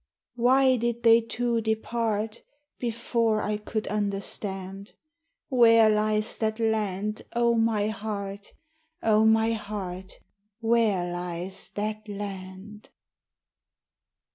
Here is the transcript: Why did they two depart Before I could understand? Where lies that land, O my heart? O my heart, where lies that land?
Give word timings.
Why 0.33 0.77
did 0.77 1.03
they 1.03 1.21
two 1.21 1.61
depart 1.61 2.41
Before 2.79 3.43
I 3.43 3.57
could 3.57 3.85
understand? 3.87 4.93
Where 5.49 5.91
lies 5.91 6.37
that 6.39 6.59
land, 6.59 7.21
O 7.33 7.53
my 7.53 7.89
heart? 7.89 8.53
O 9.03 9.27
my 9.27 9.51
heart, 9.51 10.13
where 10.59 11.13
lies 11.13 11.69
that 11.75 12.07
land? 12.09 12.89